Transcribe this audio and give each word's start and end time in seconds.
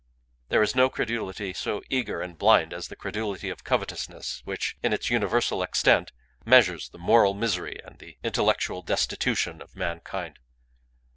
There 0.49 0.63
is 0.63 0.73
no 0.73 0.89
credulity 0.89 1.53
so 1.53 1.83
eager 1.87 2.21
and 2.23 2.35
blind 2.35 2.73
as 2.73 2.87
the 2.87 2.95
credulity 2.95 3.51
of 3.51 3.63
covetousness, 3.63 4.41
which, 4.45 4.75
in 4.81 4.93
its 4.93 5.11
universal 5.11 5.61
extent, 5.61 6.11
measures 6.43 6.89
the 6.89 6.97
moral 6.97 7.35
misery 7.35 7.77
and 7.85 7.99
the 7.99 8.17
intellectual 8.23 8.81
destitution 8.81 9.61
of 9.61 9.75
mankind. 9.75 10.39